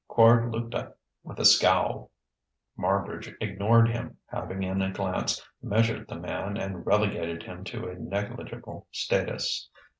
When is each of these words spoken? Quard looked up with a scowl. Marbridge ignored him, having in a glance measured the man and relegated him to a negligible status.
Quard 0.09 0.51
looked 0.51 0.73
up 0.73 0.97
with 1.23 1.37
a 1.37 1.45
scowl. 1.45 2.09
Marbridge 2.75 3.35
ignored 3.39 3.87
him, 3.87 4.17
having 4.25 4.63
in 4.63 4.81
a 4.81 4.91
glance 4.91 5.47
measured 5.61 6.07
the 6.07 6.15
man 6.17 6.57
and 6.57 6.87
relegated 6.87 7.43
him 7.43 7.63
to 7.65 7.87
a 7.87 7.93
negligible 7.93 8.87
status. 8.89 9.69